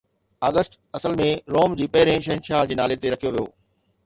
[0.47, 1.27] August اصل ۾
[1.57, 3.47] Rome جي پهرين شهنشاهه جي نالي تي رکيو ويو.